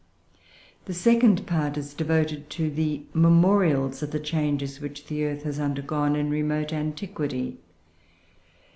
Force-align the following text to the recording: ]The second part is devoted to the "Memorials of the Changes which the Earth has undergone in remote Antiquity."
]The 0.85 0.95
second 0.95 1.45
part 1.45 1.77
is 1.77 1.93
devoted 1.93 2.49
to 2.49 2.71
the 2.71 3.03
"Memorials 3.13 4.01
of 4.01 4.09
the 4.09 4.19
Changes 4.19 4.81
which 4.81 5.05
the 5.05 5.23
Earth 5.25 5.43
has 5.43 5.59
undergone 5.59 6.15
in 6.15 6.31
remote 6.31 6.73
Antiquity." 6.73 7.59